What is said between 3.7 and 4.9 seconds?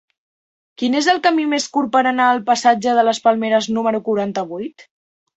número quaranta-vuit?